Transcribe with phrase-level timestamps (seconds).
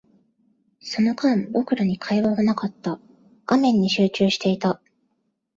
[0.79, 2.99] その間、僕らに会話はなかった。
[3.45, 4.81] 画面に集中していた。